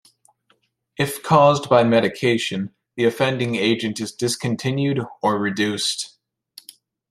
If 0.97 1.21
caused 1.21 1.69
by 1.69 1.83
medication, 1.83 2.73
the 2.95 3.03
offending 3.05 3.53
agent 3.53 3.99
is 3.99 4.11
discontinued 4.11 4.99
or 5.21 5.37
reduced. 5.37 6.17